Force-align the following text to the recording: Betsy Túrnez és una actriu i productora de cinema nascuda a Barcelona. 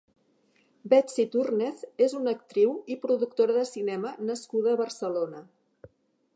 Betsy 0.93 1.25
Túrnez 1.35 1.83
és 2.07 2.15
una 2.21 2.33
actriu 2.37 2.73
i 2.95 2.99
productora 3.05 3.57
de 3.61 3.67
cinema 3.75 4.17
nascuda 4.31 4.75
a 4.75 4.81
Barcelona. 4.85 5.47